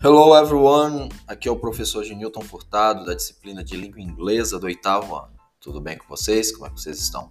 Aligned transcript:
Hello 0.00 0.32
everyone, 0.36 1.08
aqui 1.26 1.48
é 1.48 1.50
o 1.50 1.56
professor 1.56 2.04
Genilton 2.04 2.42
Furtado 2.42 3.04
da 3.04 3.14
disciplina 3.14 3.64
de 3.64 3.76
língua 3.76 4.00
inglesa 4.00 4.56
do 4.56 4.66
oitavo 4.66 5.16
ano. 5.16 5.32
Tudo 5.60 5.80
bem 5.80 5.98
com 5.98 6.06
vocês? 6.06 6.52
Como 6.52 6.66
é 6.66 6.70
que 6.70 6.80
vocês 6.80 7.00
estão? 7.00 7.28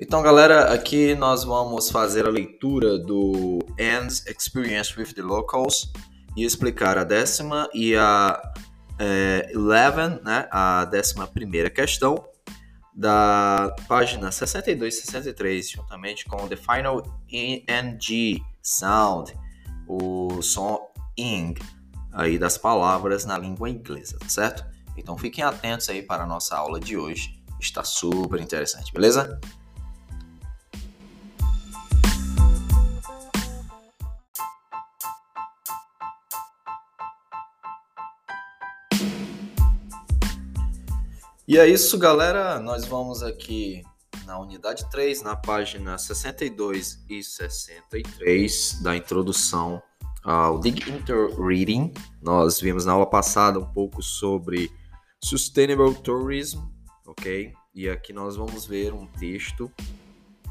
Então, 0.00 0.20
galera, 0.20 0.74
aqui 0.74 1.14
nós 1.14 1.44
vamos 1.44 1.88
fazer 1.88 2.26
a 2.26 2.30
leitura 2.30 2.98
do 2.98 3.60
Ends 3.78 4.26
Experience 4.26 4.98
with 4.98 5.12
the 5.12 5.22
Locals 5.22 5.92
e 6.36 6.42
explicar 6.42 6.98
a 6.98 7.04
décima 7.04 7.68
e 7.72 7.94
a 7.94 8.42
é, 8.98 9.48
11, 9.54 10.20
né, 10.24 10.48
a 10.50 10.84
décima 10.84 11.28
primeira 11.28 11.70
questão 11.70 12.26
da 12.92 13.72
página 13.86 14.32
62 14.32 14.96
e 14.96 15.00
63, 15.02 15.70
juntamente 15.70 16.24
com 16.24 16.48
the 16.48 16.56
final 16.56 17.00
ing 17.30 18.42
sound, 18.60 19.32
o 19.86 20.42
som 20.42 20.87
ing 21.18 21.54
aí 22.12 22.38
das 22.38 22.56
palavras 22.56 23.24
na 23.24 23.36
língua 23.36 23.68
inglesa, 23.68 24.18
certo? 24.28 24.64
Então 24.96 25.18
fiquem 25.18 25.44
atentos 25.44 25.88
aí 25.88 26.02
para 26.02 26.22
a 26.24 26.26
nossa 26.26 26.56
aula 26.56 26.80
de 26.80 26.96
hoje, 26.96 27.42
está 27.60 27.84
super 27.84 28.40
interessante, 28.40 28.92
beleza? 28.92 29.40
E 41.46 41.56
é 41.56 41.66
isso, 41.66 41.96
galera. 41.96 42.60
Nós 42.60 42.84
vamos 42.84 43.22
aqui 43.22 43.82
na 44.26 44.38
unidade 44.38 44.84
3, 44.90 45.22
na 45.22 45.34
página 45.34 45.96
62 45.96 47.02
e 47.08 47.24
63 47.24 48.82
da 48.82 48.94
introdução 48.94 49.82
ao 50.28 50.58
Dig 50.58 50.90
Inter 50.90 51.34
Reading. 51.40 51.90
Nós 52.20 52.60
vimos 52.60 52.84
na 52.84 52.92
aula 52.92 53.06
passada 53.08 53.58
um 53.58 53.64
pouco 53.64 54.02
sobre 54.02 54.70
Sustainable 55.24 55.94
Tourism, 56.02 56.60
ok? 57.06 57.50
E 57.74 57.88
aqui 57.88 58.12
nós 58.12 58.36
vamos 58.36 58.66
ver 58.66 58.92
um 58.92 59.06
texto, 59.06 59.72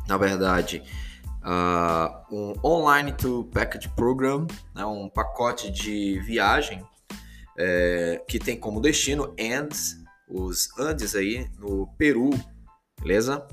na 0.08 0.18
verdade, 0.18 0.82
uh, 1.44 2.36
um 2.36 2.56
Online 2.66 3.12
to 3.12 3.48
Package 3.54 3.88
Program, 3.90 4.48
né? 4.74 4.84
um 4.84 5.08
pacote 5.08 5.70
de 5.70 6.20
viagem 6.22 6.84
é, 7.56 8.20
que 8.28 8.40
tem 8.40 8.60
como 8.60 8.82
destino 8.82 9.36
Andes, 9.40 9.96
os 10.28 10.70
Andes 10.80 11.14
aí 11.14 11.48
no 11.60 11.86
Peru, 12.00 12.32
beleza? 13.00 13.46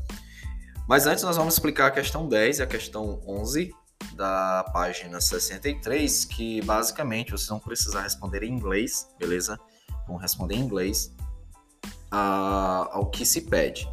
Mas 0.88 1.06
antes 1.06 1.22
nós 1.22 1.36
vamos 1.36 1.52
explicar 1.52 1.88
a 1.88 1.90
questão 1.90 2.26
10 2.26 2.60
e 2.60 2.62
a 2.62 2.66
questão 2.66 3.20
11 3.26 3.74
da 4.14 4.64
página 4.72 5.20
63, 5.20 6.24
que 6.24 6.62
basicamente 6.62 7.32
vocês 7.32 7.48
vão 7.48 7.58
precisar 7.58 8.02
responder 8.02 8.42
em 8.42 8.52
inglês, 8.52 9.08
beleza? 9.18 9.58
Vão 10.06 10.16
responder 10.16 10.54
em 10.54 10.60
inglês 10.60 11.14
uh, 12.12 12.88
ao 12.90 13.10
que 13.10 13.26
se 13.26 13.42
pede. 13.42 13.88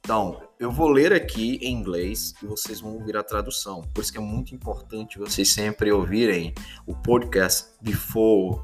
Então, 0.00 0.42
eu 0.60 0.70
vou 0.70 0.88
ler 0.88 1.12
aqui 1.12 1.56
em 1.62 1.72
inglês 1.72 2.34
e 2.42 2.46
vocês 2.46 2.80
vão 2.80 2.94
ouvir 2.94 3.16
a 3.16 3.22
tradução. 3.22 3.82
Por 3.94 4.02
isso 4.02 4.12
que 4.12 4.18
é 4.18 4.20
muito 4.20 4.54
importante 4.54 5.18
vocês 5.18 5.52
sempre 5.52 5.90
ouvirem 5.90 6.54
o 6.86 6.94
podcast 6.94 7.70
before, 7.80 8.60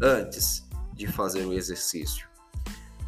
antes 0.00 0.68
de 0.92 1.06
fazer 1.06 1.46
o 1.46 1.52
exercício. 1.52 2.28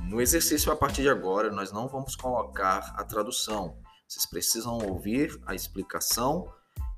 No 0.00 0.20
exercício 0.20 0.72
a 0.72 0.76
partir 0.76 1.02
de 1.02 1.08
agora, 1.08 1.50
nós 1.50 1.72
não 1.72 1.86
vamos 1.86 2.16
colocar 2.16 2.94
a 2.96 3.04
tradução. 3.04 3.76
Vocês 4.08 4.26
precisam 4.26 4.78
ouvir 4.78 5.40
a 5.46 5.54
explicação 5.54 6.52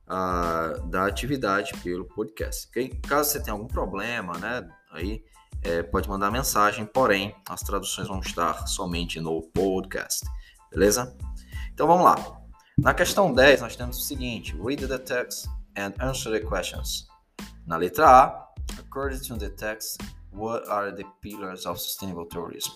da 0.07 1.07
atividade 1.07 1.73
pelo 1.83 2.05
podcast. 2.05 2.69
Okay? 2.69 2.89
Caso 3.09 3.31
você 3.31 3.43
tenha 3.43 3.55
algum 3.55 3.67
problema, 3.67 4.39
né, 4.39 4.69
aí 4.93 5.25
é, 5.63 5.83
pode 5.83 6.09
mandar 6.09 6.31
mensagem, 6.31 6.87
porém 6.87 7.35
as 7.49 7.61
traduções 7.63 8.07
vão 8.07 8.21
estar 8.21 8.67
somente 8.69 9.21
no 9.21 9.43
podcast, 9.43 10.25
beleza? 10.71 11.17
Então 11.73 11.87
vamos 11.87 12.05
lá. 12.05 12.15
Na 12.79 12.95
questão 12.95 13.33
10 13.33 13.63
nós 13.63 13.75
temos 13.75 13.99
o 13.99 14.03
seguinte: 14.03 14.57
read 14.63 14.87
the 14.87 14.99
text 14.99 15.49
and 15.77 15.93
answer 16.01 16.33
the 16.33 16.47
questions. 16.47 17.09
Na 17.67 17.77
letra 17.77 18.09
A, 18.09 18.55
according 18.79 19.19
to 19.27 19.37
the 19.37 19.51
text, 19.51 20.01
what 20.33 20.69
are 20.69 20.95
the 20.95 21.05
pillars 21.21 21.67
of 21.67 21.81
sustainable 21.81 22.27
tourism? 22.27 22.71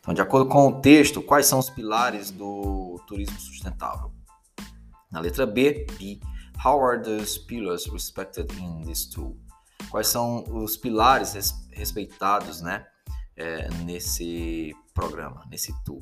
Então, 0.00 0.12
de 0.12 0.20
acordo 0.20 0.48
com 0.48 0.66
o 0.66 0.80
texto, 0.80 1.22
quais 1.22 1.46
são 1.46 1.60
os 1.60 1.70
pilares 1.70 2.32
do 2.32 3.00
turismo 3.06 3.38
sustentável? 3.38 4.10
Na 5.12 5.20
letra 5.20 5.46
B, 5.46 5.86
B 5.96 6.18
How 6.64 6.80
are 6.80 7.02
those 7.02 7.38
pillars 7.38 7.88
respected 7.88 8.52
in 8.52 8.84
this 8.84 9.04
tool? 9.04 9.36
Quais 9.90 10.06
são 10.06 10.44
os 10.44 10.76
pilares 10.76 11.34
res 11.34 11.52
respeitados, 11.72 12.60
né, 12.60 12.86
é, 13.36 13.68
nesse 13.84 14.72
programa, 14.94 15.44
nesse 15.50 15.74
tool? 15.82 16.00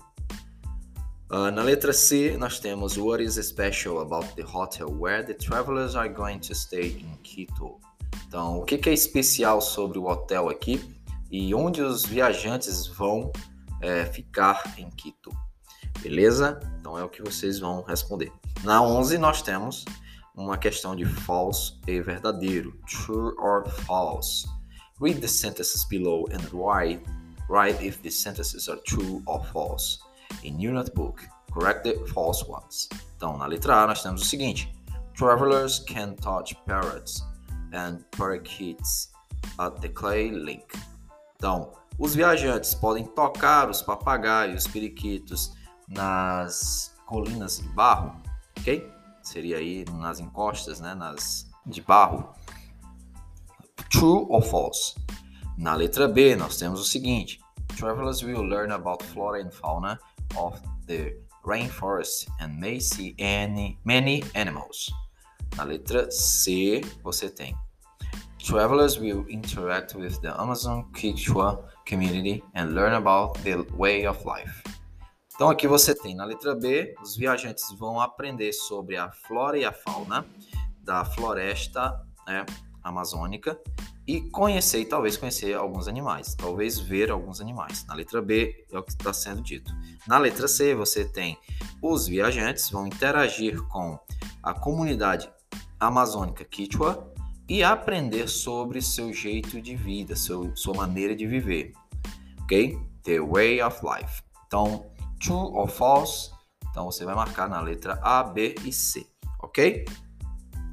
Uh, 1.31 1.51
na 1.51 1.63
letra 1.63 1.95
C, 1.95 2.37
nós 2.37 2.61
temos 2.61 2.99
What 2.99 3.23
is 3.23 3.37
special 3.37 4.01
about 4.01 4.35
the 4.35 4.43
hotel 4.43 4.89
where 4.91 5.25
the 5.25 5.33
travelers 5.33 5.97
are 5.97 6.11
going 6.11 6.41
to 6.41 6.55
stay 6.55 6.99
in 7.01 7.17
Quito? 7.23 7.81
Então, 8.29 8.59
o 8.59 8.65
que, 8.67 8.77
que 8.77 8.91
é 8.91 8.93
especial 8.93 9.63
sobre 9.63 9.99
o 9.99 10.05
hotel 10.05 10.51
aqui 10.51 10.95
e 11.31 11.55
onde 11.55 11.81
os 11.81 12.05
viajantes 12.05 12.87
vão 12.87 13.33
é, 13.81 14.05
ficar 14.05 14.75
em 14.77 14.91
Quito? 14.91 15.31
Beleza? 16.01 16.61
Então, 16.79 16.99
é 16.99 17.03
o 17.03 17.09
que 17.09 17.23
vocês 17.23 17.59
vão 17.59 17.81
responder. 17.81 18.31
Na 18.63 18.83
11, 18.83 19.17
nós 19.17 19.41
temos 19.41 19.87
uma 20.37 20.57
questão 20.57 20.95
de 20.97 21.05
false 21.05 21.75
e 21.87 22.01
verdadeiro, 22.01 22.79
true 22.87 23.35
or 23.39 23.69
false. 23.69 24.49
Read 25.01 25.21
the 25.21 25.29
sentences 25.29 25.85
below 25.85 26.27
and 26.31 26.43
write, 26.53 27.03
write 27.49 27.85
if 27.85 27.99
the 28.03 28.11
sentences 28.11 28.69
are 28.69 28.81
true 28.87 29.23
or 29.27 29.45
false. 29.47 29.99
In 30.45 30.61
your 30.61 30.75
notebook, 30.75 31.27
correct 31.53 31.85
the 31.85 32.07
false 32.13 32.45
ones. 32.47 32.89
Então, 33.17 33.37
na 33.37 33.47
letra 33.47 33.83
A, 33.83 33.87
nós 33.87 34.03
temos 34.03 34.23
o 34.23 34.25
seguinte: 34.25 34.73
Travelers 35.15 35.81
can 35.81 36.15
touch 36.15 36.55
parrots 36.67 37.23
and 37.73 38.05
parakeets 38.17 39.11
at 39.59 39.81
the 39.81 39.89
clay 39.89 40.31
link. 40.31 40.67
Então, 41.37 41.73
os 41.99 42.15
viajantes 42.15 42.75
podem 42.75 43.05
tocar 43.05 43.69
os 43.69 43.83
papagaios, 43.83 44.67
periquitos 44.67 45.53
nas 45.89 46.95
colinas 47.07 47.59
de 47.59 47.69
barro, 47.71 48.23
ok? 48.59 49.00
Seria 49.23 49.59
aí 49.59 49.85
nas 49.93 50.21
encostas, 50.21 50.81
né, 50.81 50.95
nas 50.95 51.47
de 51.67 51.81
barro. 51.81 52.33
True 53.91 54.27
or 54.29 54.43
false? 54.43 54.95
Na 55.59 55.75
letra 55.75 56.09
B, 56.09 56.37
nós 56.37 56.57
temos 56.57 56.81
o 56.81 56.85
seguinte: 56.85 57.41
Travelers 57.77 58.23
will 58.23 58.43
learn 58.43 58.73
about 58.73 59.05
flora 59.05 59.43
and 59.43 59.51
fauna 59.51 59.99
of 60.37 60.61
the 60.87 61.17
rainforest 61.45 62.29
and 62.41 62.59
may 62.59 62.81
see 62.81 63.15
any, 63.19 63.79
many 63.85 64.23
animals. 64.35 64.91
Na 65.57 65.65
letra 65.65 66.11
C, 66.11 66.81
você 67.03 67.29
tem 67.29 67.57
Travelers 68.39 68.99
will 68.99 69.27
interact 69.29 69.95
with 69.95 70.21
the 70.23 70.33
Amazon 70.41 70.85
Quechua 70.95 71.63
community 71.87 72.43
and 72.55 72.75
learn 72.75 72.95
about 72.95 73.35
the 73.45 73.67
way 73.77 74.07
of 74.07 74.25
life. 74.25 74.63
Então 75.41 75.49
aqui 75.49 75.67
você 75.67 75.95
tem 75.95 76.15
na 76.15 76.27
letra 76.27 76.55
B, 76.55 76.95
os 77.03 77.17
viajantes 77.17 77.73
vão 77.73 77.99
aprender 77.99 78.53
sobre 78.53 78.99
a 78.99 79.11
flora 79.11 79.57
e 79.57 79.65
a 79.65 79.73
fauna 79.73 80.27
da 80.83 81.03
floresta 81.03 81.99
né, 82.27 82.45
amazônica 82.83 83.59
e 84.07 84.21
conhecer, 84.21 84.81
e 84.81 84.85
talvez 84.85 85.17
conhecer 85.17 85.55
alguns 85.55 85.89
animais, 85.89 86.35
talvez 86.35 86.79
ver 86.79 87.11
alguns 87.11 87.41
animais. 87.41 87.87
Na 87.87 87.95
letra 87.95 88.21
B 88.21 88.67
é 88.71 88.79
o 88.79 88.83
que 88.83 88.91
está 88.91 89.15
sendo 89.15 89.41
dito. 89.41 89.73
Na 90.07 90.19
letra 90.19 90.47
C 90.47 90.75
você 90.75 91.07
tem 91.07 91.39
os 91.81 92.07
viajantes 92.07 92.69
vão 92.69 92.87
interagir 92.87 93.63
com 93.69 93.99
a 94.43 94.53
comunidade 94.53 95.33
amazônica 95.81 96.45
Quichua 96.45 97.11
e 97.49 97.65
aprender 97.65 98.29
sobre 98.29 98.83
seu 98.83 99.11
jeito 99.11 99.59
de 99.59 99.75
vida, 99.75 100.15
seu, 100.15 100.55
sua 100.55 100.75
maneira 100.75 101.17
de 101.17 101.27
viver, 101.27 101.73
ok? 102.43 102.79
The 103.05 103.21
way 103.21 103.63
of 103.63 103.81
life. 103.83 104.23
Então 104.47 104.91
true 105.21 105.53
or 105.55 105.69
false. 105.69 106.31
Então 106.71 106.87
você 106.87 107.05
vai 107.05 107.15
marcar 107.15 107.49
na 107.49 107.61
letra 107.61 108.01
A, 108.03 108.25
B 108.25 108.55
e 108.65 108.73
C, 108.73 109.07
ok? 109.43 109.85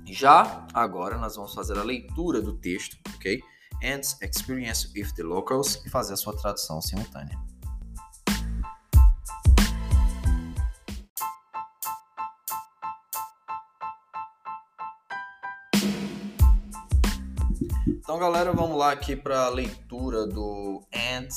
Já 0.06 0.66
agora 0.74 1.18
nós 1.18 1.36
vamos 1.36 1.54
fazer 1.54 1.78
a 1.78 1.84
leitura 1.84 2.42
do 2.42 2.54
texto, 2.54 2.98
ok? 3.16 3.42
And 3.84 4.02
experience 4.22 4.92
with 4.96 5.14
the 5.16 5.24
locals 5.24 5.84
e 5.86 5.90
fazer 5.90 6.14
a 6.14 6.18
sua 6.18 6.36
tradução 6.36 6.82
simultânea. 6.82 7.38
Então, 17.86 18.18
galera, 18.18 18.54
vamos 18.54 18.78
lá 18.78 18.94
aqui 18.94 19.18
para 19.18 19.46
a 19.46 19.50
leitura 19.50 20.26
do 20.26 20.82
and 20.94 21.28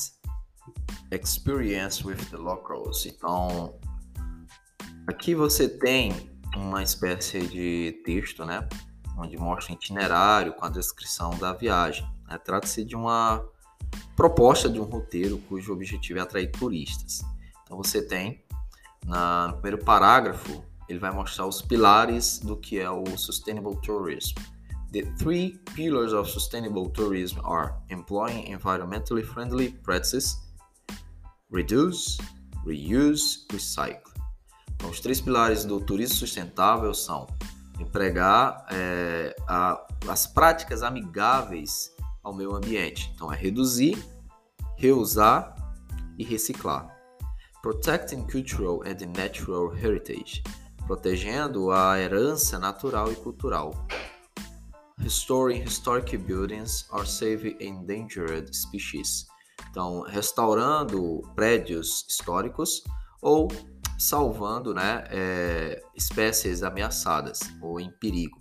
Experience 1.10 2.06
with 2.06 2.16
the 2.30 2.36
Locals. 2.36 3.06
Então, 3.06 3.74
aqui 5.06 5.34
você 5.34 5.68
tem 5.68 6.30
uma 6.56 6.82
espécie 6.82 7.46
de 7.46 8.00
texto, 8.04 8.44
né? 8.44 8.68
Onde 9.18 9.36
mostra 9.36 9.74
itinerário 9.74 10.54
com 10.54 10.64
a 10.64 10.70
descrição 10.70 11.30
da 11.38 11.52
viagem. 11.52 12.08
Né? 12.28 12.38
Trata-se 12.38 12.84
de 12.84 12.96
uma 12.96 13.44
proposta 14.16 14.68
de 14.68 14.80
um 14.80 14.84
roteiro 14.84 15.38
cujo 15.48 15.72
objetivo 15.72 16.18
é 16.18 16.22
atrair 16.22 16.50
turistas. 16.52 17.22
Então 17.62 17.76
você 17.76 18.02
tem 18.02 18.44
na, 19.06 19.48
no 19.48 19.52
primeiro 19.54 19.84
parágrafo 19.84 20.64
ele 20.88 20.98
vai 20.98 21.12
mostrar 21.12 21.46
os 21.46 21.62
pilares 21.62 22.38
do 22.40 22.56
que 22.56 22.78
é 22.78 22.90
o 22.90 23.04
Sustainable 23.16 23.80
Tourism. 23.80 24.34
The 24.92 25.02
three 25.18 25.60
pillars 25.76 26.12
of 26.12 26.28
sustainable 26.28 26.90
tourism 26.90 27.38
are 27.44 27.74
employing 27.90 28.52
environmentally 28.52 29.22
friendly 29.22 29.70
practices, 29.84 30.36
reduce, 31.52 32.18
reuse, 32.64 33.46
recycle. 33.50 34.12
Então, 34.74 34.90
os 34.90 35.00
três 35.00 35.20
pilares 35.20 35.64
do 35.64 35.80
turismo 35.80 36.16
sustentável 36.16 36.94
são 36.94 37.26
empregar 37.78 38.66
é, 38.70 39.34
a, 39.46 39.86
as 40.08 40.26
práticas 40.26 40.82
amigáveis 40.82 41.94
ao 42.22 42.34
meio 42.34 42.54
ambiente. 42.54 43.10
Então, 43.14 43.32
é 43.32 43.36
reduzir, 43.36 44.02
reusar 44.76 45.54
e 46.18 46.24
reciclar. 46.24 46.88
Protecting 47.62 48.26
cultural 48.26 48.82
and 48.86 49.06
natural 49.14 49.74
heritage 49.74 50.42
protegendo 50.90 51.70
a 51.70 52.00
herança 52.00 52.58
natural 52.58 53.12
e 53.12 53.14
cultural. 53.14 53.86
Restoring 54.98 55.62
historic 55.62 56.18
buildings 56.18 56.84
or 56.90 57.06
saving 57.06 57.56
endangered 57.60 58.52
species. 58.52 59.29
Então, 59.70 60.02
restaurando 60.02 61.22
prédios 61.34 62.04
históricos 62.08 62.82
ou 63.22 63.48
salvando 63.98 64.74
né, 64.74 65.04
é, 65.10 65.82
espécies 65.94 66.62
ameaçadas 66.62 67.40
ou 67.62 67.78
em 67.78 67.90
perigo. 67.90 68.38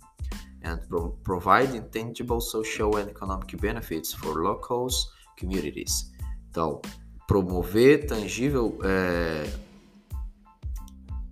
And 0.62 0.78
pro 0.88 1.12
providing 1.22 1.82
tangible 1.82 2.40
social 2.40 2.96
and 2.96 3.08
economic 3.08 3.56
benefits 3.56 4.12
for 4.12 4.36
locals 4.42 5.10
communities. 5.38 6.10
Então, 6.50 6.82
promover 7.26 8.06
tangível 8.06 8.78
é, 8.84 9.50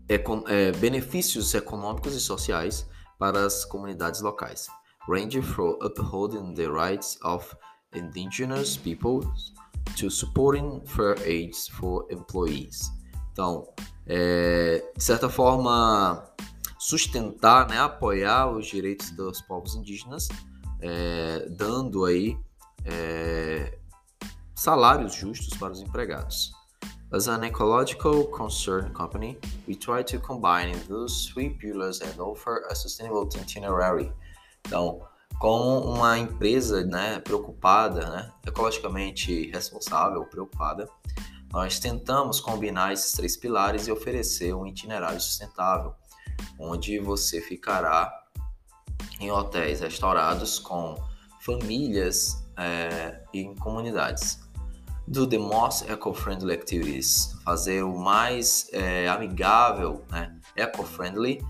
é, 0.09 0.73
benefícios 0.73 1.53
econômicos 1.55 2.15
e 2.15 2.21
sociais 2.21 2.89
para 3.19 3.45
as 3.45 3.65
comunidades 3.65 4.21
locais, 4.21 4.69
ranging 5.09 5.43
from 5.43 5.77
upholding 5.83 6.55
the 6.55 6.67
rights 6.67 7.19
of 7.23 7.55
indigenous 7.95 8.77
peoples 8.77 9.53
to 9.97 10.11
supporting 10.11 10.81
fair 10.87 11.17
aids 11.25 11.69
for 11.69 12.07
employees. 12.11 12.91
Então, 13.33 13.69
é, 14.07 14.85
de 14.97 15.05
certa 15.05 15.29
forma, 15.29 16.25
sustentar, 16.79 17.69
né, 17.69 17.79
apoiar 17.79 18.51
os 18.51 18.67
direitos 18.67 19.11
dos 19.11 19.41
povos 19.43 19.75
indígenas, 19.75 20.29
é, 20.81 21.47
dando 21.51 22.05
aí 22.05 22.39
é, 22.85 23.79
salários 24.55 25.15
justos 25.15 25.57
para 25.59 25.73
os 25.73 25.81
empregados. 25.81 26.53
As 27.11 27.27
an 27.27 27.43
ecological 27.45 28.25
concern 28.27 28.93
company, 28.93 29.39
we 29.67 29.75
try 29.75 30.05
to 30.05 30.21
combine 30.21 30.77
those 30.89 31.33
three 31.33 31.51
pillars 31.51 32.03
and 32.03 32.21
offer 32.21 32.67
a 32.71 32.75
sustainable 32.75 33.27
itinerary. 33.41 34.13
Então, 34.67 35.01
como 35.39 35.81
uma 35.81 36.19
empresa 36.19 36.85
né, 36.85 37.21
preocupada, 37.21 38.09
né, 38.11 38.33
ecologicamente 38.47 39.51
responsável, 39.51 40.25
preocupada, 40.25 40.89
nós 41.53 41.79
tentamos 41.79 42.41
combinar 42.41 42.93
esses 42.93 43.13
três 43.13 43.37
pilares 43.37 43.87
e 43.87 43.93
oferecer 43.93 44.55
um 44.55 44.67
itinerário 44.67 45.21
sustentável, 45.21 45.95
onde 46.59 46.99
você 46.99 47.41
ficará 47.41 48.13
em 49.21 49.31
hotéis 49.31 49.81
restaurados 49.81 50.59
com 50.59 50.97
famílias 51.41 52.45
é, 52.57 53.23
e 53.33 53.41
em 53.41 53.55
comunidades. 53.55 54.41
Do 55.07 55.27
the 55.27 55.39
most 55.39 55.91
eco-friendly 55.91 56.53
activities, 56.53 57.35
fazer 57.43 57.83
o 57.83 57.97
mais 57.97 58.69
é, 58.73 59.09
amigável, 59.09 60.05
né, 60.11 60.37
eco-friendly, 60.55 61.41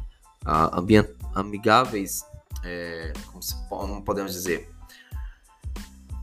uh, 0.46 1.11
amigáveis, 1.34 2.25
é, 2.65 3.12
como, 3.31 3.43
se, 3.43 3.55
como, 3.69 4.03
podemos 4.05 4.33
dizer, 4.33 4.69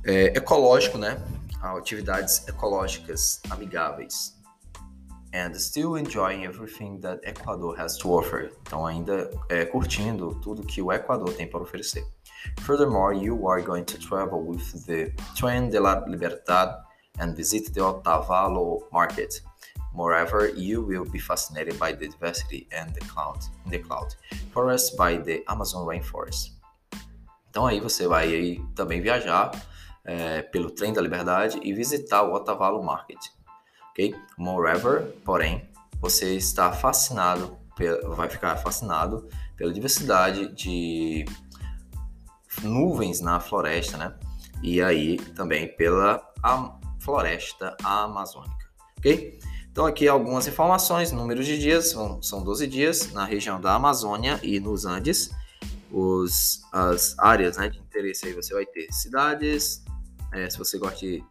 é, 0.04 0.38
ecológico, 0.38 0.98
né, 0.98 1.18
atividades 1.62 2.48
ecológicas 2.48 3.42
amigáveis. 3.50 4.36
And 5.34 5.54
still 5.56 5.98
enjoying 5.98 6.46
everything 6.46 7.02
that 7.02 7.20
Ecuador 7.26 7.78
has 7.78 7.98
to 7.98 8.10
offer. 8.10 8.54
Então 8.62 8.86
ainda 8.86 9.30
é, 9.50 9.66
curtindo 9.66 10.34
tudo 10.36 10.64
que 10.64 10.82
o 10.82 10.94
Equador 10.94 11.34
tem 11.34 11.46
para 11.46 11.62
oferecer. 11.62 12.08
Furthermore, 12.62 13.14
you 13.14 13.50
are 13.50 13.62
going 13.62 13.84
to 13.84 13.98
travel 13.98 14.40
with 14.40 14.86
the 14.86 15.12
Tren 15.36 15.70
de 15.70 15.80
la 15.80 16.06
Libertad 16.06 16.86
and 17.20 17.36
visit 17.36 17.74
the 17.74 17.82
Otavalo 17.82 18.88
market. 18.92 19.42
Moreover, 19.96 20.52
you 20.58 20.86
will 20.86 21.10
be 21.10 21.20
fascinated 21.20 21.80
by 21.80 21.94
the 21.94 22.10
diversity 22.10 22.68
and 22.74 22.94
the 22.94 23.00
cloud, 23.08 23.40
the 23.70 23.80
cloud 23.80 24.14
forest 24.52 24.98
by 24.98 25.18
the 25.18 25.42
Amazon 25.48 25.88
rainforest. 25.88 26.54
Então 27.50 27.66
aí 27.66 27.80
você 27.80 28.06
vai 28.06 28.26
aí 28.26 28.62
também 28.76 29.00
viajar 29.00 29.52
é, 30.04 30.42
pelo 30.42 30.70
trem 30.70 30.92
da 30.92 31.02
liberdade 31.02 31.60
e 31.64 31.74
visitar 31.74 32.24
o 32.24 32.34
Otavalo 32.34 32.84
Market. 32.84 33.20
Ok? 33.92 34.14
Moreover, 34.38 35.14
porém, 35.24 35.70
você 36.02 36.36
está 36.36 36.74
fascinado, 36.74 37.58
vai 38.16 38.28
ficar 38.28 38.58
fascinado 38.58 39.30
pela 39.56 39.72
diversidade 39.72 40.54
de 40.54 41.24
nuvens 42.62 43.22
na 43.22 43.40
floresta, 43.40 43.98
né? 43.98 44.14
E 44.62 44.82
aí 44.82 45.18
também 45.18 45.74
pela 45.78 46.22
floresta 47.00 47.78
amazônica. 47.82 48.66
Ok? 48.98 49.40
Então, 49.76 49.86
aqui 49.86 50.08
algumas 50.08 50.48
informações: 50.48 51.12
número 51.12 51.44
de 51.44 51.60
dias, 51.60 51.94
são 52.22 52.42
12 52.42 52.66
dias 52.66 53.12
na 53.12 53.26
região 53.26 53.60
da 53.60 53.74
Amazônia 53.74 54.40
e 54.42 54.58
nos 54.58 54.86
Andes. 54.86 55.32
Os, 55.92 56.62
as 56.72 57.14
áreas 57.20 57.58
né, 57.58 57.68
de 57.68 57.80
interesse 57.80 58.26
aí 58.26 58.32
você 58.32 58.54
vai 58.54 58.66
ter 58.66 58.88
cidades, 58.94 59.84
é, 60.32 60.50
se 60.50 60.58
você 60.58 60.78
gosta 60.78 61.00
de 61.00 61.22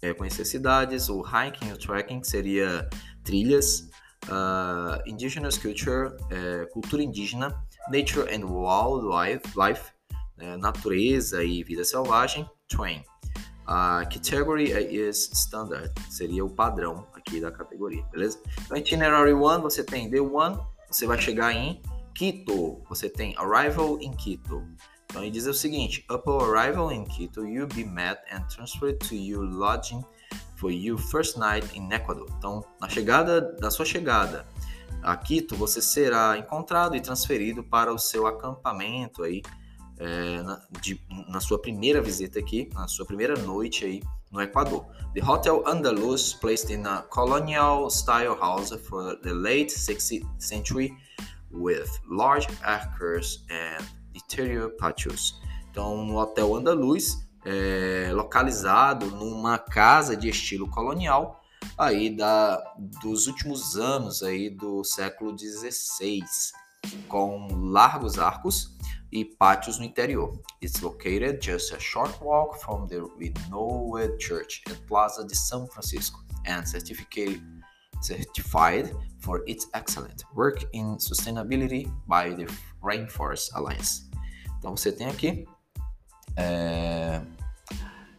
é, 0.00 0.14
conhecer 0.14 0.46
cidades, 0.46 1.10
o 1.10 1.20
hiking 1.20 1.70
o 1.70 1.76
trekking, 1.76 2.20
que 2.20 2.28
seria 2.28 2.88
trilhas, 3.24 3.90
uh, 4.24 5.06
indigenous 5.06 5.58
culture, 5.58 6.16
é, 6.30 6.64
cultura 6.72 7.02
indígena, 7.02 7.62
nature 7.90 8.26
and 8.34 8.46
wildlife, 8.46 9.42
life, 9.54 9.92
é, 10.38 10.56
natureza 10.56 11.44
e 11.44 11.62
vida 11.62 11.84
selvagem, 11.84 12.48
train. 12.68 13.04
A 13.66 14.06
category 14.06 14.72
is 14.72 15.30
standard, 15.34 15.92
seria 16.08 16.42
o 16.42 16.48
padrão 16.48 17.06
aqui 17.26 17.40
da 17.40 17.50
categoria, 17.50 18.02
beleza? 18.12 18.40
Então, 18.60 18.76
itinerary 18.76 19.32
1, 19.32 19.60
você 19.60 19.82
tem 19.82 20.10
day 20.10 20.20
1, 20.20 20.30
você 20.90 21.06
vai 21.06 21.20
chegar 21.20 21.52
em 21.52 21.80
Quito, 22.14 22.82
você 22.88 23.08
tem 23.08 23.34
arrival 23.38 24.00
in 24.00 24.12
Quito. 24.12 24.62
Então, 25.06 25.22
ele 25.22 25.30
diz 25.30 25.46
o 25.46 25.54
seguinte: 25.54 26.04
Upon 26.10 26.40
arrival 26.40 26.92
in 26.92 27.04
Quito, 27.04 27.46
you'll 27.46 27.66
be 27.74 27.84
met 27.84 28.20
and 28.32 28.42
transferred 28.48 28.98
to 29.08 29.14
your 29.14 29.44
lodging 29.44 30.02
for 30.56 30.70
your 30.70 30.98
first 30.98 31.38
night 31.38 31.66
in 31.76 31.90
Ecuador. 31.92 32.26
Então, 32.38 32.64
na 32.80 32.88
chegada 32.88 33.40
da 33.40 33.70
sua 33.70 33.84
chegada 33.84 34.46
a 35.02 35.16
Quito, 35.16 35.56
você 35.56 35.80
será 35.80 36.36
encontrado 36.38 36.94
e 36.94 37.00
transferido 37.00 37.64
para 37.64 37.92
o 37.92 37.98
seu 37.98 38.26
acampamento 38.26 39.22
aí 39.22 39.42
é, 39.98 40.42
na, 40.42 40.62
de, 40.80 41.00
na 41.28 41.40
sua 41.40 41.60
primeira 41.60 42.00
visita 42.00 42.38
aqui, 42.38 42.68
na 42.72 42.86
sua 42.86 43.06
primeira 43.06 43.36
noite 43.36 43.84
aí 43.84 44.02
no 44.32 44.40
Equador. 44.40 44.86
The 45.14 45.20
Hotel 45.20 45.62
Andalus, 45.64 46.32
placed 46.32 46.70
in 46.70 46.86
a 46.86 47.04
colonial 47.10 47.90
style 47.90 48.34
house 48.34 48.72
for 48.88 49.16
the 49.22 49.34
late 49.34 49.68
16th 49.68 50.26
century 50.38 50.96
with 51.50 51.90
large 52.08 52.46
acres 52.64 53.44
and 53.50 53.84
interior 54.14 54.70
patios. 54.70 55.40
Então, 55.70 56.04
no 56.04 56.18
Hotel 56.18 56.54
Andaluz, 56.56 57.28
é, 57.44 58.10
localizado 58.12 59.06
numa 59.06 59.58
casa 59.58 60.16
de 60.16 60.28
estilo 60.28 60.68
colonial 60.68 61.40
aí 61.76 62.14
da, 62.14 62.62
dos 63.02 63.26
últimos 63.26 63.76
anos 63.76 64.22
aí 64.22 64.50
do 64.50 64.84
século 64.84 65.36
XVI, 65.36 66.22
com 67.08 67.48
largos 67.70 68.18
arcos 68.18 68.76
e 69.12 69.24
pátios 69.24 69.78
no 69.78 69.84
interior. 69.84 70.32
It's 70.60 70.80
located 70.80 71.40
just 71.40 71.72
a 71.72 71.78
short 71.78 72.18
walk 72.22 72.58
from 72.60 72.88
the 72.88 73.02
renowned 73.18 74.18
church 74.18 74.62
at 74.70 74.80
Plaza 74.86 75.24
de 75.24 75.34
São 75.34 75.68
Francisco 75.70 76.18
and 76.46 76.64
certified 78.00 78.90
for 79.20 79.44
its 79.46 79.68
excellent 79.74 80.24
work 80.34 80.64
in 80.72 80.98
sustainability 80.98 81.86
by 82.08 82.34
the 82.34 82.46
Rainforest 82.82 83.54
Alliance. 83.54 84.10
Então 84.58 84.76
você 84.76 84.90
tem 84.90 85.08
aqui 85.08 85.46
é, 86.36 87.20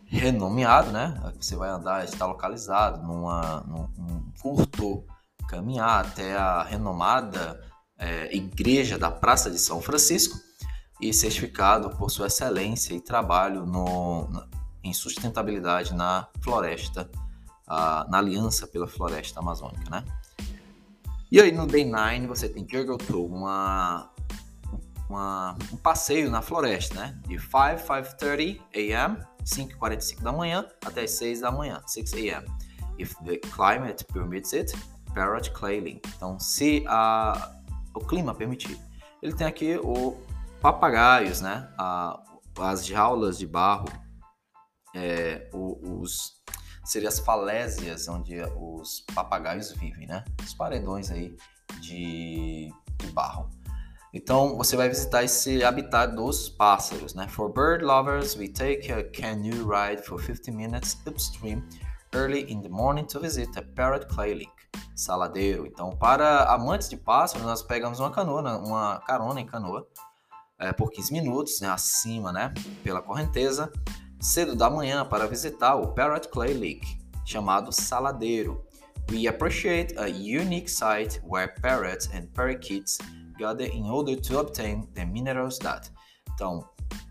renomeado, 0.05 0.91
né? 0.91 1.33
Você 1.39 1.55
vai 1.55 1.69
andar, 1.69 2.05
está 2.05 2.25
localizado 2.25 3.01
numa, 3.01 3.62
num, 3.62 3.89
num 3.97 4.31
curto 4.39 5.03
caminhar 5.47 6.05
até 6.05 6.35
a 6.35 6.63
renomada 6.63 7.59
é, 7.97 8.35
igreja 8.35 8.97
da 8.97 9.12
Praça 9.12 9.50
de 9.50 9.59
São 9.59 9.81
Francisco 9.81 10.38
e 11.01 11.13
certificado 11.13 11.89
por 11.91 12.09
sua 12.09 12.27
excelência 12.27 12.93
e 12.93 13.01
trabalho 13.01 13.65
no, 13.65 14.27
em 14.83 14.93
sustentabilidade 14.93 15.93
na 15.93 16.27
floresta, 16.41 17.09
na 17.67 18.17
aliança 18.17 18.67
pela 18.67 18.88
floresta 18.88 19.39
amazônica, 19.39 19.89
né? 19.89 20.03
E 21.31 21.41
aí 21.41 21.51
no 21.51 21.65
Day 21.65 21.83
9 21.83 22.27
você 22.27 22.47
tem 22.47 22.67
Jungle 22.69 22.97
Tour, 22.97 23.25
uma, 23.25 24.09
uma, 25.09 25.57
um 25.71 25.77
passeio 25.77 26.29
na 26.29 26.41
floresta, 26.41 26.95
né? 26.95 27.19
De 27.27 27.39
5, 27.39 27.51
5.30 27.57 28.62
a.m., 28.75 29.17
5h45 29.43 30.21
da 30.21 30.31
manhã 30.31 30.65
até 30.85 31.07
6 31.07 31.41
da 31.41 31.51
manhã, 31.51 31.81
6 31.85 32.13
a.m. 32.13 32.47
If 33.00 33.15
the 33.25 33.38
climate 33.38 34.05
permits 34.05 34.53
it, 34.53 34.73
Parrot 35.13 35.51
Clay 35.51 36.01
Então, 36.15 36.39
se 36.39 36.83
a, 36.88 37.51
o 37.93 38.00
clima 38.00 38.33
permitir. 38.33 38.79
Ele 39.21 39.33
tem 39.33 39.47
aqui 39.47 39.77
o 39.77 40.17
papagaios, 40.63 41.41
né? 41.41 41.70
A, 41.77 42.24
as 42.58 42.86
jaulas 42.86 43.38
de 43.38 43.46
barro, 43.46 43.89
é, 44.96 45.50
os 45.51 46.41
seria 46.86 47.10
as 47.10 47.20
falésias 47.20 48.08
onde 48.08 48.41
os 48.58 49.01
papagaios 49.13 49.74
vivem, 49.74 50.08
né? 50.08 50.24
Os 50.41 50.53
paredões 50.53 51.12
aí 51.12 51.36
de, 51.82 52.74
de 52.98 53.08
barro. 53.12 53.50
Então 54.13 54.55
você 54.55 54.77
vai 54.77 54.88
visitar 54.88 55.24
esse 55.24 55.63
habitat 55.65 56.15
dos 56.15 56.48
pássaros, 56.48 57.13
né? 57.13 57.27
For 57.27 57.51
bird 57.51 57.84
lovers, 57.84 58.36
we 58.36 58.48
take 58.48 58.89
a 58.89 59.03
canoe 59.03 59.65
ride 59.65 60.01
for 60.01 60.17
50 60.17 60.50
minutes 60.51 60.98
upstream 61.05 61.62
early 62.13 62.50
in 62.50 62.62
the 62.62 62.70
morning 62.70 63.05
to 63.05 63.20
visit 63.20 63.58
a 63.58 63.62
parrot 63.75 64.05
clay 64.08 64.34
lake, 64.34 64.51
saladeiro. 64.96 65.65
Então, 65.65 65.89
para 65.89 66.46
amantes 66.53 66.89
de 66.89 66.96
pássaros, 66.96 67.46
nós 67.46 67.62
pegamos 67.63 68.00
uma 68.00 68.12
canoa, 68.12 68.41
né? 68.41 68.51
uma 68.53 69.00
carona 69.00 69.41
em 69.41 69.46
canoa, 69.46 69.88
é, 70.63 70.72
por 70.72 70.89
15 70.89 71.12
minutos, 71.12 71.60
né? 71.60 71.70
acima, 71.70 72.32
né? 72.32 72.53
Pela 72.84 73.01
correnteza, 73.01 73.72
cedo 74.20 74.55
da 74.55 74.70
manhã 74.70 75.05
para 75.05 75.27
visitar 75.27 75.75
o 75.75 75.89
Parrot 75.89 76.29
Clay 76.29 76.53
Lake, 76.53 76.98
chamado 77.25 77.72
Saladeiro. 77.72 78.65
We 79.12 79.27
appreciate 79.27 79.93
a 79.98 80.05
unique 80.05 80.72
site 80.72 81.20
where 81.25 81.53
parrots 81.62 82.10
and 82.13 82.27
parakeets 82.34 82.98
gather 83.38 83.70
in 83.70 83.89
order 83.89 84.15
to 84.22 84.39
obtain 84.39 84.88
the 84.93 85.03
minerals 85.03 85.60
that. 85.60 85.91
Então, 86.34 86.65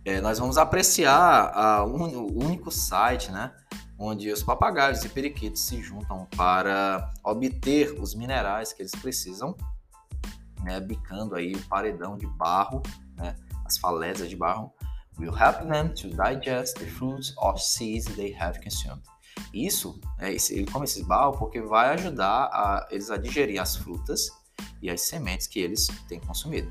é, 0.05 0.21
nós 0.23 0.39
vamos 0.39 0.57
apreciar 0.57 1.85
un, 1.87 2.09
o 2.17 2.45
único 2.45 2.71
site, 2.71 3.31
né, 3.31 3.53
onde 3.99 4.33
os 4.33 4.43
papagaios 4.43 5.05
e 5.05 5.09
periquitos 5.11 5.61
se 5.61 5.83
juntam 5.83 6.27
para 6.35 7.13
obter 7.23 7.93
os 8.01 8.15
minerais 8.15 8.73
que 8.73 8.81
eles 8.81 8.93
precisam, 8.93 9.55
né, 10.63 10.81
bicando 10.81 11.35
aí 11.35 11.53
o 11.55 11.69
paredão 11.69 12.17
de 12.17 12.27
barro, 12.27 12.83
né, 13.23 13.37
as 13.65 13.79
falésias 13.79 14.29
de 14.29 14.37
barro, 14.37 14.73
will 15.19 15.33
help 15.33 15.69
them 15.69 15.89
to 15.95 16.09
digest 16.09 16.77
the 16.79 16.87
fruits 16.87 17.35
or 17.39 17.59
seeds 17.59 18.07
they 18.17 18.35
have 18.39 18.61
consumed. 18.61 19.03
Isso, 19.53 20.01
é, 20.19 20.31
ele 20.31 20.67
come 20.67 20.85
esse 20.85 21.05
barro 21.05 21.33
porque 21.39 21.61
vai 21.61 21.95
ajudar 21.95 22.45
a, 22.47 22.87
eles 22.91 23.11
a 23.11 23.17
digerir 23.17 23.61
as 23.61 23.77
frutas 23.77 24.29
e 24.81 24.91
as 24.91 25.01
sementes 25.03 25.47
que 25.47 25.61
eles 25.61 25.87
têm 26.09 26.21
consumido. 26.21 26.71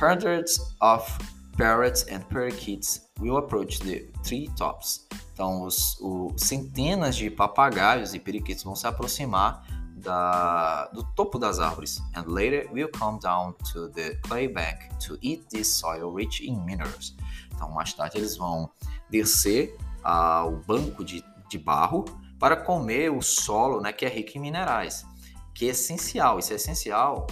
Hundreds 0.00 0.58
of 0.80 1.18
parrots 1.56 2.06
and 2.10 2.20
parakeets 2.28 3.08
will 3.20 3.36
approach 3.36 3.78
the 3.80 4.00
tree 4.22 4.48
tops. 4.56 5.06
Então, 5.32 5.62
os, 5.62 5.98
os 6.00 6.42
centenas 6.42 7.16
de 7.16 7.30
papagaios 7.30 8.14
e 8.14 8.18
periquitos 8.18 8.64
vão 8.64 8.74
se 8.74 8.86
aproximar 8.86 9.64
da, 10.02 10.86
do 10.88 11.02
topo 11.14 11.38
das 11.38 11.58
árvores, 11.58 12.00
and 12.16 12.24
later 12.26 12.68
will 12.72 12.90
come 12.90 13.18
down 13.20 13.54
to 13.72 13.88
the 13.90 14.16
clay 14.22 14.48
bank 14.48 14.88
to 15.06 15.16
eat 15.22 15.48
this 15.48 15.68
soil 15.68 16.12
rich 16.12 16.44
in 16.44 16.64
minerals. 16.64 17.16
Então, 17.54 17.70
mais 17.70 17.92
tarde 17.92 18.18
eles 18.18 18.36
vão 18.36 18.70
descer 19.08 19.76
ao 20.02 20.56
banco 20.66 21.04
de, 21.04 21.24
de 21.48 21.58
barro 21.58 22.04
para 22.38 22.56
comer 22.56 23.10
o 23.10 23.22
solo, 23.22 23.80
né, 23.80 23.92
que 23.92 24.04
é 24.04 24.08
rico 24.08 24.36
em 24.36 24.40
minerais, 24.40 25.06
que 25.54 25.66
é 25.66 25.70
essencial. 25.70 26.38
Isso 26.38 26.52
é 26.52 26.56
essencial, 26.56 27.26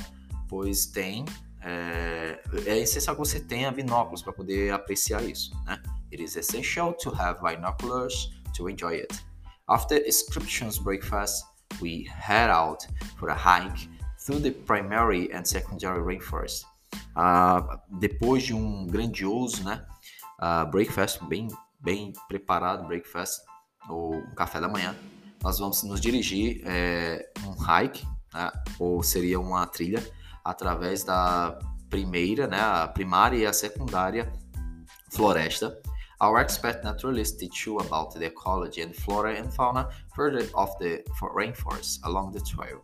pois 0.49 0.87
tem 0.87 1.25
é, 1.63 2.41
é 2.67 2.79
essencial 2.79 3.15
que 3.15 3.21
você 3.21 3.41
tenha 3.41 3.71
binóculos 3.71 4.23
para 4.23 4.33
poder 4.33 4.73
apreciar 4.73 5.23
isso, 5.23 5.53
né? 5.65 5.83
It 6.13 6.23
is 6.23 6.37
essential 6.37 6.93
to 6.95 7.11
have 7.11 7.41
binoculars 7.41 8.31
to 8.57 8.69
enjoy 8.69 8.97
it. 8.97 9.15
After 9.69 9.97
Inscriptions 10.07 10.79
breakfast, 10.79 11.45
we 11.81 12.09
head 12.09 12.51
out 12.51 12.87
for 13.19 13.29
a 13.29 13.35
hike 13.35 13.89
through 14.19 14.41
the 14.41 14.51
primary 14.51 15.33
and 15.33 15.45
secondary 15.45 16.01
rainforest. 16.01 16.65
Uh, 17.17 17.79
depois 17.99 18.43
de 18.43 18.55
um 18.55 18.87
grandioso 18.87 19.65
né, 19.65 19.85
uh, 20.41 20.71
breakfast, 20.71 21.23
bem, 21.25 21.49
bem 21.81 22.13
preparado 22.29 22.87
breakfast, 22.87 23.41
ou 23.89 24.23
café 24.37 24.61
da 24.61 24.69
manhã, 24.69 24.95
nós 25.43 25.59
vamos 25.59 25.83
nos 25.83 26.01
dirigir 26.01 26.63
é, 26.67 27.31
um 27.47 27.53
hike, 27.53 28.07
né, 28.33 28.53
ou 28.79 29.03
seria 29.03 29.41
uma 29.41 29.67
trilha, 29.67 30.05
através 30.45 31.03
da 31.03 31.59
primeira, 31.89 32.47
né, 32.47 32.61
a 32.61 32.87
primária 32.87 33.37
e 33.37 33.47
a 33.47 33.53
secundária 33.53 34.33
floresta 35.11 35.81
Our 36.23 36.39
expert 36.39 36.85
naturalists 36.85 37.39
teach 37.39 37.67
you 37.67 37.79
about 37.79 38.13
the 38.13 38.27
ecology 38.27 38.83
and 38.83 38.95
flora 38.95 39.37
and 39.37 39.51
fauna 39.51 39.89
further 40.15 40.47
of 40.55 40.77
the 40.79 41.03
rainforest 41.35 42.01
along 42.05 42.33
the 42.33 42.41
trail. 42.41 42.83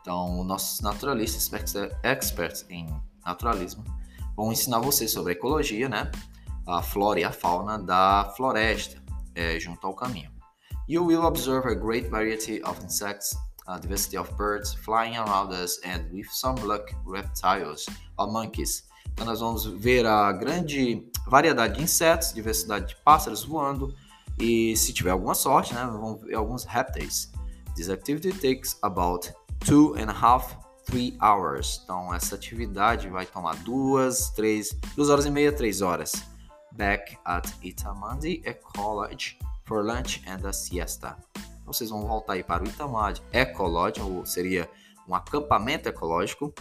Então, 0.00 0.42
nossos 0.44 0.80
naturalistas, 0.80 1.50
experts 2.02 2.64
em 2.70 2.88
naturalismo, 3.26 3.84
vão 4.34 4.50
ensinar 4.50 4.78
você 4.78 5.06
sobre 5.06 5.32
a 5.32 5.36
ecologia, 5.36 5.90
né? 5.90 6.10
A 6.66 6.80
flora 6.80 7.20
e 7.20 7.24
a 7.24 7.30
fauna 7.30 7.78
da 7.78 8.32
floresta 8.34 8.98
é, 9.34 9.60
junto 9.60 9.86
ao 9.86 9.94
caminho. 9.94 10.30
You 10.88 11.04
will 11.04 11.26
observe 11.26 11.66
a 11.68 11.74
great 11.74 12.08
variety 12.08 12.62
of 12.64 12.82
insects, 12.82 13.36
a 13.66 13.78
diversity 13.78 14.16
of 14.16 14.32
birds 14.36 14.72
flying 14.72 15.18
around 15.18 15.52
us, 15.52 15.78
and 15.84 16.10
with 16.10 16.28
some 16.30 16.58
luck, 16.66 16.90
reptiles 17.04 17.86
or 18.16 18.32
monkeys 18.32 18.89
nós 19.24 19.40
vamos 19.40 19.64
ver 19.64 20.06
a 20.06 20.32
grande 20.32 21.04
variedade 21.26 21.76
de 21.76 21.82
insetos, 21.82 22.32
diversidade 22.32 22.88
de 22.88 22.96
pássaros 22.96 23.44
voando 23.44 23.94
e 24.38 24.76
se 24.76 24.92
tiver 24.92 25.10
alguma 25.10 25.34
sorte, 25.34 25.74
né, 25.74 25.84
vamos 25.84 26.22
ver 26.22 26.34
alguns 26.34 26.64
répteis. 26.64 27.30
This 27.76 27.88
activity 27.88 28.32
takes 28.32 28.78
about 28.82 29.32
two 29.64 29.94
and 29.96 30.10
a 30.10 30.12
half, 30.12 30.56
three 30.84 31.16
hours. 31.22 31.80
Então 31.84 32.12
essa 32.14 32.34
atividade 32.34 33.08
vai 33.08 33.26
tomar 33.26 33.56
duas, 33.56 34.30
três, 34.30 34.70
duas 34.96 35.08
horas 35.08 35.26
e 35.26 35.30
meia, 35.30 35.52
três 35.52 35.82
horas. 35.82 36.12
Back 36.72 37.18
at 37.24 37.48
Itamandi 37.62 38.42
Ecology 38.44 39.36
for 39.64 39.84
lunch 39.84 40.22
and 40.26 40.48
a 40.48 40.52
siesta. 40.52 41.16
Então, 41.36 41.72
vocês 41.72 41.90
vão 41.90 42.06
voltar 42.06 42.32
aí 42.32 42.42
para 42.42 42.64
o 42.64 42.66
Itamandi 42.66 43.22
Ecology, 43.32 44.00
ou 44.00 44.24
seria 44.24 44.68
um 45.06 45.14
acampamento 45.14 45.88
ecológico 45.88 46.52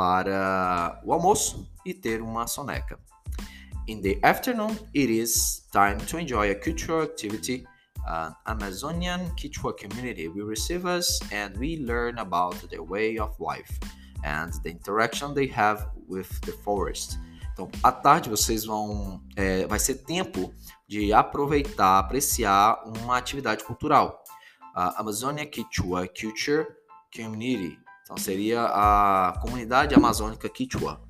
para 0.00 0.98
o 1.04 1.12
almoço 1.12 1.70
e 1.84 1.92
ter 1.92 2.22
uma 2.22 2.46
soneca. 2.46 2.98
In 3.86 4.00
the 4.00 4.18
afternoon, 4.22 4.70
it 4.94 5.12
is 5.12 5.68
time 5.70 5.98
to 6.06 6.18
enjoy 6.18 6.50
a 6.50 6.54
cultural 6.54 7.02
activity. 7.02 7.66
An 8.06 8.34
Amazonian 8.46 9.30
Quechua 9.36 9.74
community 9.74 10.26
will 10.26 10.46
receive 10.46 10.86
us 10.86 11.20
and 11.30 11.54
we 11.58 11.76
learn 11.76 12.18
about 12.18 12.56
their 12.70 12.82
way 12.82 13.18
of 13.18 13.38
life 13.38 13.78
and 14.24 14.50
the 14.62 14.70
interaction 14.70 15.34
they 15.34 15.48
have 15.48 15.90
with 16.08 16.30
the 16.46 16.52
forest. 16.64 17.18
Então, 17.52 17.68
à 17.82 17.92
tarde 17.92 18.30
vocês 18.30 18.64
vão, 18.64 19.20
é, 19.36 19.66
vai 19.66 19.78
ser 19.78 19.96
tempo 19.96 20.50
de 20.88 21.12
aproveitar, 21.12 21.98
apreciar 21.98 22.82
uma 22.86 23.18
atividade 23.18 23.64
cultural. 23.64 24.24
A 24.74 24.98
Amazonia 24.98 25.44
Quechua 25.44 26.08
Culture 26.08 26.66
Community 27.14 27.78
então 28.10 28.18
seria 28.18 28.64
a 28.64 29.38
comunidade 29.40 29.94
amazônica 29.94 30.48
Quichua. 30.48 31.00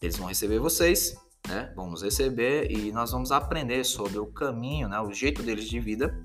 Eles 0.00 0.16
vão 0.16 0.28
receber 0.28 0.58
vocês, 0.58 1.14
né? 1.46 1.70
Vamos 1.76 2.02
receber 2.02 2.70
e 2.70 2.90
nós 2.90 3.10
vamos 3.10 3.30
aprender 3.30 3.84
sobre 3.84 4.18
o 4.18 4.24
caminho, 4.32 4.88
né? 4.88 4.98
O 4.98 5.12
jeito 5.12 5.42
deles 5.42 5.68
de 5.68 5.78
vida 5.78 6.18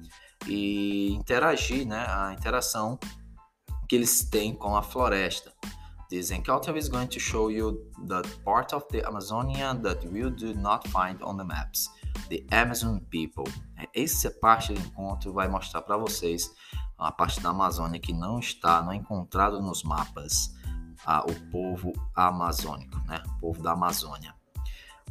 e 0.48 1.12
interagir, 1.12 1.86
né? 1.86 2.06
A 2.08 2.32
interação 2.32 2.98
que 3.90 3.98
eles 3.98 4.24
têm 4.24 4.56
com 4.56 4.78
a 4.78 4.82
floresta. 4.82 5.52
This 6.10 6.32
encounter 6.32 6.78
is 6.78 6.88
going 6.88 7.08
to 7.08 7.20
show 7.20 7.52
you 7.52 7.92
the 8.08 8.22
part 8.46 8.74
of 8.74 8.86
the 8.92 9.06
Amazonia 9.06 9.76
that 9.76 10.08
you 10.08 10.30
do 10.30 10.54
not 10.54 10.88
find 10.88 11.22
on 11.22 11.36
the 11.36 11.44
maps. 11.44 11.90
The 12.30 12.46
Amazon 12.50 13.00
People. 13.10 13.52
Essa 13.94 14.32
parte 14.32 14.74
do 14.74 14.80
encontro 14.80 15.34
vai 15.34 15.50
mostrar 15.50 15.82
para 15.82 15.98
vocês 15.98 16.50
a 17.02 17.12
parte 17.12 17.42
da 17.42 17.50
Amazônia 17.50 18.00
que 18.00 18.14
não 18.14 18.40
está, 18.40 18.82
não 18.82 18.92
é 18.92 18.96
encontrado 18.96 19.62
nos 19.62 19.84
mapas, 19.84 20.54
ah, 21.06 21.24
o 21.26 21.34
povo 21.52 21.94
amazônico, 22.16 22.98
né? 23.08 23.22
O 23.26 23.40
povo 23.40 23.64
da 23.64 23.72
Amazônia. 23.72 24.34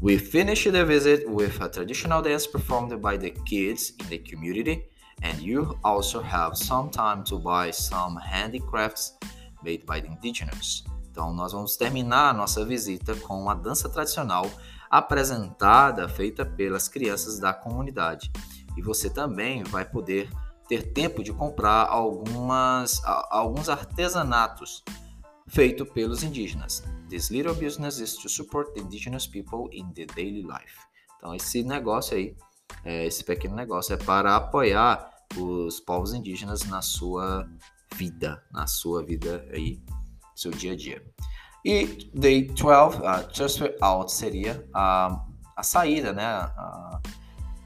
We 0.01 0.19
finished 0.19 0.71
the 0.71 0.85
visit 0.85 1.27
with 1.27 1.61
a 1.61 1.69
traditional 1.69 2.23
dance 2.23 2.47
performed 2.47 2.97
by 3.01 3.19
the 3.19 3.31
kids 3.31 3.95
in 4.01 4.07
the 4.09 4.19
community, 4.19 4.85
and 5.23 5.43
you 5.43 5.79
also 5.83 6.23
have 6.23 6.57
some 6.57 6.91
time 6.91 7.23
to 7.25 7.39
buy 7.39 7.73
some 7.73 8.19
handicrafts 8.19 9.19
made 9.63 9.85
by 9.85 10.01
the 10.01 10.09
indigenous. 10.09 10.85
Então, 11.11 11.35
nós 11.35 11.53
vamos 11.53 11.77
terminar 11.77 12.31
a 12.31 12.33
nossa 12.33 12.65
visita 12.65 13.15
com 13.17 13.43
uma 13.43 13.55
dança 13.55 13.89
tradicional 13.89 14.49
apresentada, 14.89 16.09
feita 16.09 16.47
pelas 16.47 16.89
crianças 16.89 17.39
da 17.39 17.53
comunidade. 17.53 18.31
e 18.77 18.83
você 18.83 19.11
também 19.11 19.63
vai 19.63 19.85
poder 19.85 20.31
ter 20.71 20.93
tempo 20.93 21.25
de 21.25 21.33
comprar 21.33 21.89
algumas, 21.89 23.03
alguns 23.29 23.69
artesanatos 23.69 24.85
feitos 25.49 25.89
pelos 25.91 26.23
indígenas. 26.23 26.85
This 27.09 27.29
little 27.29 27.55
business 27.55 27.99
is 27.99 28.17
to 28.19 28.29
support 28.29 28.73
the 28.75 28.81
indigenous 28.81 29.27
people 29.27 29.69
in 29.73 29.93
the 29.95 30.07
daily 30.15 30.43
life. 30.43 30.79
Então, 31.19 31.35
esse 31.35 31.65
negócio 31.65 32.17
aí, 32.17 32.37
é, 32.85 33.05
esse 33.05 33.25
pequeno 33.25 33.57
negócio 33.57 33.95
é 33.95 33.97
para 33.97 34.37
apoiar 34.37 35.11
os 35.37 35.81
povos 35.81 36.15
indígenas 36.15 36.63
na 36.67 36.81
sua 36.81 37.51
vida, 37.97 38.41
na 38.53 38.69
sua 38.69 39.05
vida 39.05 39.45
aí, 39.53 39.83
seu 40.37 40.53
dia 40.53 40.75
a 40.75 40.77
dia. 40.77 41.05
E 41.65 42.09
day 42.15 42.45
12, 42.47 42.99
uh, 42.99 43.29
transfer 43.33 43.77
out 43.81 44.13
seria 44.13 44.65
a, 44.73 45.21
a 45.57 45.63
saída, 45.65 46.13
né? 46.13 46.25
A, 46.25 47.01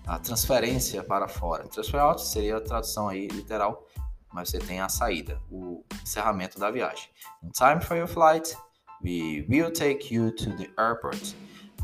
a 0.06 0.18
transferência 0.18 1.02
para 1.02 1.28
fora. 1.28 1.66
Transfer 1.68 2.00
out 2.00 2.22
seria 2.22 2.58
a 2.58 2.60
tradução 2.60 3.08
aí 3.08 3.26
literal, 3.28 3.86
mas 4.32 4.50
você 4.50 4.58
tem 4.58 4.80
a 4.80 4.88
saída, 4.88 5.40
o 5.50 5.84
encerramento 6.02 6.58
da 6.58 6.70
viagem. 6.70 7.08
In 7.42 7.50
time 7.50 7.80
for 7.80 7.96
your 7.96 8.08
flight, 8.08 8.56
we 9.02 9.46
will 9.48 9.70
take 9.70 10.12
you 10.14 10.30
to 10.32 10.50
the 10.56 10.70
airport. 10.78 11.34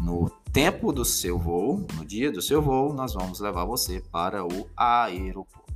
No 0.00 0.30
tempo 0.52 0.92
do 0.92 1.04
seu 1.04 1.38
voo, 1.38 1.86
no 1.94 2.04
dia 2.04 2.32
do 2.32 2.40
seu 2.40 2.60
voo, 2.62 2.92
nós 2.92 3.14
vamos 3.14 3.40
levar 3.40 3.64
você 3.64 4.00
para 4.00 4.44
o 4.44 4.68
aeroporto. 4.76 5.74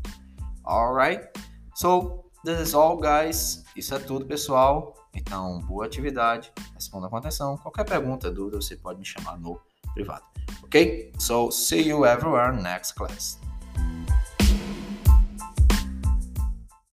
Alright? 0.65 1.29
So, 1.75 2.25
this 2.45 2.59
is 2.61 2.75
all, 2.75 2.97
guys. 2.97 3.65
Isso 3.77 3.95
é 3.95 3.99
tudo, 3.99 4.25
pessoal. 4.25 4.95
Então, 5.15 5.61
boa 5.61 5.85
atividade. 5.85 6.51
Responda 6.75 7.09
com 7.09 7.17
atenção. 7.17 7.57
Qualquer 7.59 7.85
pergunta, 7.85 8.31
dúvida, 8.31 8.61
você 8.61 8.77
pode 8.77 8.99
me 8.99 9.05
chamar 9.05 9.39
no 9.39 9.61
Okay? 10.65 11.11
So, 11.19 11.51
see 11.51 11.83
you 11.83 12.07
everywhere 12.07 12.53
next 12.53 12.93
class. 12.93 13.39